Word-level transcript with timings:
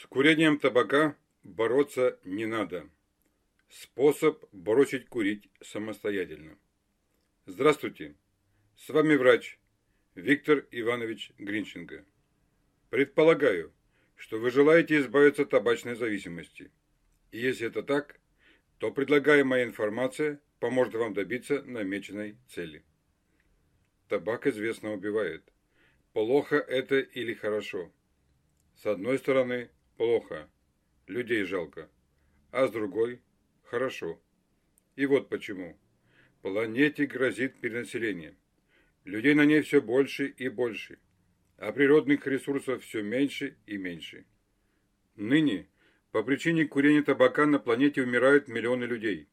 С 0.00 0.06
курением 0.06 0.58
табака 0.58 1.14
бороться 1.42 2.18
не 2.24 2.46
надо. 2.46 2.88
Способ 3.68 4.42
бросить 4.50 5.10
курить 5.10 5.50
самостоятельно. 5.60 6.56
Здравствуйте, 7.44 8.16
с 8.76 8.88
вами 8.88 9.14
врач 9.16 9.58
Виктор 10.14 10.66
Иванович 10.70 11.32
Гринченко. 11.36 12.06
Предполагаю, 12.88 13.74
что 14.16 14.38
вы 14.38 14.50
желаете 14.50 15.00
избавиться 15.00 15.42
от 15.42 15.50
табачной 15.50 15.96
зависимости. 15.96 16.70
И 17.30 17.38
если 17.38 17.66
это 17.66 17.82
так, 17.82 18.18
то 18.78 18.90
предлагаемая 18.92 19.64
информация 19.64 20.40
поможет 20.60 20.94
вам 20.94 21.12
добиться 21.12 21.62
намеченной 21.64 22.38
цели. 22.48 22.86
Табак 24.08 24.46
известно 24.46 24.94
убивает. 24.94 25.44
Плохо 26.14 26.56
это 26.56 27.00
или 27.00 27.34
хорошо? 27.34 27.92
С 28.76 28.86
одной 28.86 29.18
стороны, 29.18 29.68
плохо, 30.00 30.48
людей 31.08 31.44
жалко, 31.44 31.90
а 32.52 32.66
с 32.66 32.70
другой– 32.70 33.20
хорошо. 33.64 34.18
И 34.96 35.04
вот 35.04 35.28
почему. 35.28 35.78
Планете 36.40 37.04
грозит 37.04 37.60
перенаселение. 37.60 38.34
Людей 39.04 39.34
на 39.34 39.44
ней 39.44 39.60
все 39.60 39.82
больше 39.82 40.28
и 40.28 40.48
больше, 40.48 40.98
а 41.58 41.70
природных 41.72 42.26
ресурсов 42.26 42.82
все 42.82 43.02
меньше 43.02 43.58
и 43.66 43.76
меньше. 43.76 44.24
Ныне 45.16 45.68
по 46.12 46.22
причине 46.22 46.64
курения 46.64 47.02
табака 47.02 47.44
на 47.44 47.58
планете 47.58 48.02
умирают 48.02 48.48
миллионы 48.48 48.84
людей. 48.84 49.28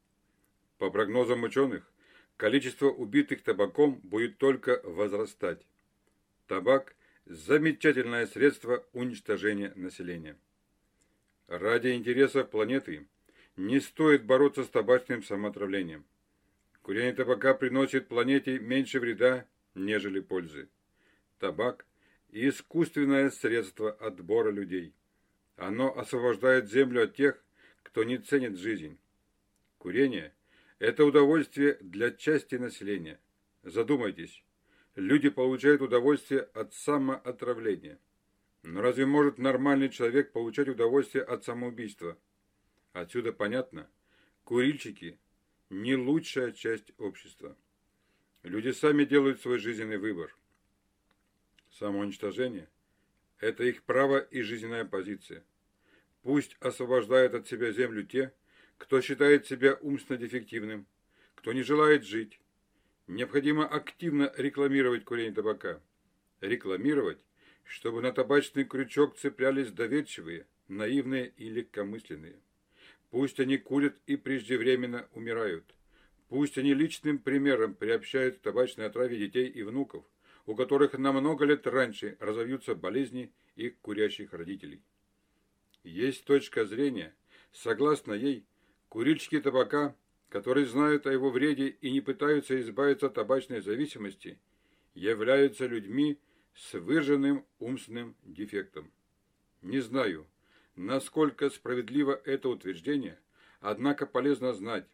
По 0.79 0.89
прогнозам 0.89 1.43
ученых, 1.43 1.89
количество 2.35 2.87
убитых 2.87 3.41
табаком 3.41 4.01
будет 4.03 4.37
только 4.37 4.81
возрастать. 4.83 5.65
Табак– 6.45 6.97
замечательное 7.25 8.27
средство 8.27 8.85
уничтожения 8.91 9.71
населения. 9.77 10.37
Ради 11.47 11.93
интересов 11.93 12.49
планеты 12.49 13.07
не 13.55 13.79
стоит 13.79 14.25
бороться 14.25 14.65
с 14.65 14.69
табачным 14.69 15.23
самоотравлением. 15.23 16.05
Курение 16.81 17.13
табака 17.13 17.53
приносит 17.53 18.09
планете 18.09 18.59
меньше 18.59 18.99
вреда, 18.99 19.45
нежели 19.73 20.19
пользы. 20.19 20.67
Табак– 21.39 21.85
искусственное 22.31 23.29
средство 23.29 23.91
отбора 23.91 24.51
людей. 24.51 24.93
Оно 25.55 25.97
освобождает 25.97 26.69
землю 26.69 27.03
от 27.05 27.15
тех, 27.15 27.41
кто 27.81 28.03
не 28.03 28.17
ценит 28.17 28.57
жизнь. 28.57 28.97
Курение– 29.77 30.33
это 30.79 31.05
удовольствие 31.05 31.77
для 31.79 32.11
части 32.11 32.55
населения. 32.55 33.21
Задумайтесь, 33.63 34.43
люди 34.95 35.29
получают 35.29 35.81
удовольствие 35.81 36.41
от 36.53 36.73
самоотравления. 36.73 37.99
Но 38.63 38.81
разве 38.81 39.05
может 39.05 39.37
нормальный 39.37 39.89
человек 39.89 40.31
получать 40.31 40.67
удовольствие 40.67 41.23
от 41.23 41.43
самоубийства? 41.43 42.17
Отсюда 42.93 43.31
понятно, 43.31 43.89
курильщики– 44.43 45.19
не 45.69 45.95
лучшая 45.95 46.51
часть 46.51 46.93
общества. 46.97 47.57
Люди 48.43 48.71
сами 48.71 49.03
делают 49.03 49.41
свой 49.41 49.59
жизненный 49.59 49.97
выбор. 49.97 50.35
Самоуничтожение– 51.71 52.69
это 53.39 53.63
их 53.63 53.83
право 53.83 54.17
и 54.17 54.41
жизненная 54.41 54.85
позиция. 54.85 55.43
Пусть 56.21 56.55
освобождают 56.59 57.33
от 57.33 57.47
себя 57.47 57.71
землю 57.71 58.03
те, 58.03 58.33
кто 58.77 59.01
считает 59.01 59.45
себя 59.45 59.75
умственно 59.81 60.17
дефективным, 60.17 60.85
кто 61.35 61.53
не 61.53 61.63
желает 61.63 62.03
жить. 62.05 62.39
Необходимо 63.07 63.67
активно 63.67 64.33
рекламировать 64.37 65.05
курение 65.05 65.33
табака. 65.33 65.81
Рекламировать 66.41 67.23
чтобы 67.67 68.01
на 68.01 68.11
табачный 68.11 68.63
крючок 68.63 69.17
цеплялись 69.17 69.71
доверчивые, 69.71 70.47
наивные 70.67 71.33
и 71.37 71.49
легкомысленные. 71.49 72.39
Пусть 73.11 73.39
они 73.39 73.57
курят 73.57 73.95
и 74.05 74.15
преждевременно 74.15 75.07
умирают. 75.13 75.65
Пусть 76.29 76.57
они 76.57 76.73
личным 76.73 77.19
примером 77.19 77.73
приобщают 77.73 78.37
к 78.37 78.41
табачной 78.41 78.85
отраве 78.85 79.17
детей 79.17 79.47
и 79.47 79.63
внуков, 79.63 80.03
у 80.45 80.55
которых 80.55 80.97
на 80.97 81.11
много 81.11 81.45
лет 81.45 81.67
раньше 81.67 82.17
разовьются 82.19 82.73
болезни 82.73 83.31
их 83.55 83.77
курящих 83.79 84.33
родителей. 84.33 84.81
Есть 85.83 86.25
точка 86.25 86.65
зрения, 86.65 87.13
согласно 87.53 88.13
ей, 88.13 88.45
курильщики 88.89 89.39
табака, 89.39 89.95
которые 90.29 90.65
знают 90.65 91.07
о 91.07 91.11
его 91.11 91.29
вреде 91.29 91.67
и 91.67 91.91
не 91.91 92.01
пытаются 92.01 92.59
избавиться 92.61 93.07
от 93.07 93.13
табачной 93.13 93.61
зависимости, 93.61 94.37
являются 94.93 95.65
людьми, 95.65 96.19
с 96.57 96.73
выраженным 96.73 97.45
умственным 97.59 98.15
дефектом. 98.23 98.91
Не 99.61 99.79
знаю, 99.79 100.25
насколько 100.75 101.49
справедливо 101.49 102.19
это 102.25 102.49
утверждение, 102.49 103.19
однако 103.59 104.05
полезно 104.05 104.53
знать, 104.53 104.87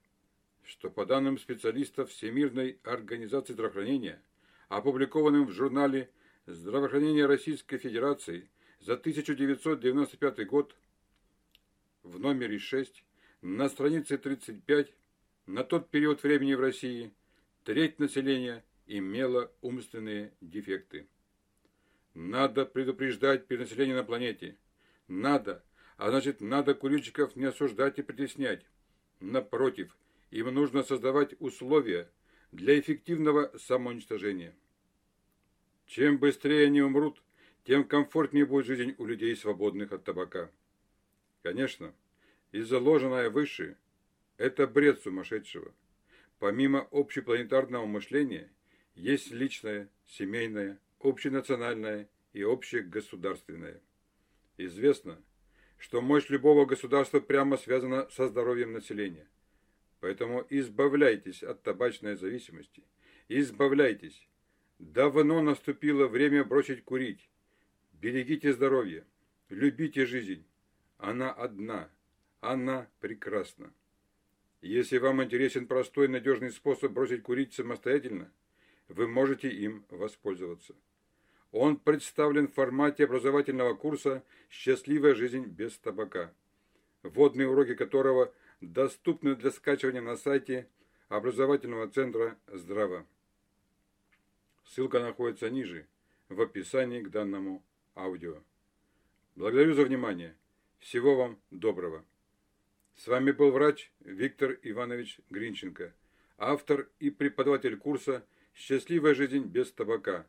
что 0.64 0.90
по 0.90 1.06
данным 1.06 1.38
специалистов 1.38 2.10
Всемирной 2.10 2.80
организации 2.84 3.54
здравоохранения, 3.54 4.22
опубликованным 4.68 5.48
в 5.48 5.52
журнале 5.52 6.10
«Здравоохранение 6.46 7.26
Российской 7.26 7.78
Федерации» 7.78 8.50
за 8.82 8.94
1995 8.94 10.46
год 10.48 10.76
в 12.04 12.20
номере 12.20 12.60
6 12.60 13.04
на 13.42 13.70
странице 13.70 14.18
35 14.18 14.94
на 15.46 15.64
тот 15.64 15.90
период 15.90 16.24
времени 16.24 16.56
в 16.56 16.60
России 16.60 17.14
треть 17.64 18.00
населения 18.00 18.66
имела 18.86 19.50
умственные 19.62 20.34
дефекты. 20.42 21.08
Надо 22.34 22.66
предупреждать 22.66 23.46
перенаселение 23.46 23.96
на 23.96 24.04
планете. 24.04 24.58
Надо. 25.08 25.64
А 25.98 26.10
значит, 26.10 26.42
надо 26.42 26.74
курильщиков 26.74 27.36
не 27.36 27.46
осуждать 27.46 28.00
и 28.00 28.02
притеснять. 28.02 28.66
Напротив, 29.20 29.96
им 30.32 30.52
нужно 30.52 30.82
создавать 30.82 31.36
условия 31.38 32.10
для 32.52 32.80
эффективного 32.80 33.56
самоуничтожения. 33.60 34.56
Чем 35.86 36.18
быстрее 36.18 36.66
они 36.66 36.82
умрут, 36.82 37.22
тем 37.66 37.84
комфортнее 37.84 38.48
будет 38.48 38.66
жизнь 38.66 38.96
у 38.98 39.06
людей, 39.06 39.36
свободных 39.36 39.92
от 39.92 40.04
табака. 40.04 40.50
Конечно, 41.44 41.94
и 42.52 42.62
заложенное 42.62 43.30
выше– 43.30 43.78
это 44.38 44.66
бред 44.66 45.04
сумасшедшего. 45.04 45.72
Помимо 46.40 46.88
общепланетарного 46.90 47.86
мышления, 47.86 48.50
есть 48.96 49.30
личное, 49.30 49.88
семейное, 50.08 50.80
общенациональное 51.00 52.10
и 52.34 52.42
общегосударственное. 52.44 53.82
Известно, 54.58 55.22
что 55.78 56.02
мощь 56.02 56.30
любого 56.30 56.66
государства 56.66 57.20
прямо 57.20 57.58
связана 57.58 58.10
со 58.10 58.28
здоровьем 58.28 58.74
населения. 58.74 59.28
Поэтому 60.00 60.46
избавляйтесь 60.50 61.44
от 61.44 61.64
табачной 61.64 62.16
зависимости. 62.16 62.84
Избавляйтесь. 63.30 64.28
Давно 64.80 65.42
наступило 65.42 66.08
время 66.08 66.44
бросить 66.44 66.84
курить. 66.84 67.30
Берегите 67.94 68.52
здоровье. 68.52 69.06
Любите 69.50 70.06
жизнь. 70.06 70.46
Она 70.98 71.32
одна. 71.32 71.90
Она 72.42 72.90
прекрасна. 73.00 73.74
Если 74.62 74.98
вам 74.98 75.24
интересен 75.24 75.68
простой 75.68 76.08
надежный 76.08 76.52
способ 76.52 76.92
бросить 76.92 77.24
курить 77.24 77.54
самостоятельно, 77.54 78.32
вы 78.88 79.08
можете 79.08 79.50
им 79.50 79.86
воспользоваться. 79.90 80.76
Он 81.54 81.78
представлен 81.78 82.48
в 82.48 82.54
формате 82.56 83.04
образовательного 83.06 83.76
курса 83.76 84.24
«Счастливая 84.50 85.14
жизнь 85.14 85.46
без 85.46 85.78
табака», 85.78 86.34
вводные 87.04 87.48
уроки 87.48 87.76
которого 87.76 88.34
доступны 88.60 89.36
для 89.36 89.52
скачивания 89.52 90.02
на 90.02 90.18
сайте 90.18 90.68
образовательного 91.10 91.88
центра 91.88 92.40
«Здраво». 92.48 93.06
Ссылка 94.66 95.00
находится 95.00 95.52
ниже, 95.52 95.86
в 96.28 96.42
описании 96.42 97.04
к 97.04 97.12
данному 97.12 97.64
аудио. 97.96 98.42
Благодарю 99.36 99.76
за 99.76 99.84
внимание. 99.84 100.36
Всего 100.80 101.16
вам 101.16 101.40
доброго. 101.52 102.04
С 102.96 103.06
вами 103.06 103.30
был 103.30 103.52
врач 103.52 103.92
Виктор 104.00 104.58
Иванович 104.64 105.20
Гринченко, 105.30 105.94
автор 106.40 106.90
и 107.00 107.12
преподаватель 107.12 107.78
курса 107.78 108.26
«Счастливая 108.56 109.14
жизнь 109.14 109.44
без 109.44 109.72
табака» 109.72 110.26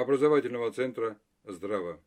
образовательного 0.00 0.70
центра 0.72 1.18
«Здраво». 1.44 2.00